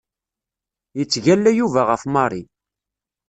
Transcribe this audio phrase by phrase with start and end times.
[0.97, 2.41] Yettgalla Yuba ɣef Mary.